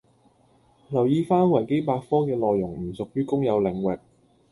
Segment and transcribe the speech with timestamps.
[0.89, 3.99] 留意返維基百科嘅內容唔屬於公有領域